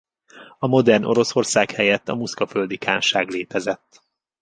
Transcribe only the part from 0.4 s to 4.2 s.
A modern Oroszország helyett a Muszkaföldi Kánság létezett.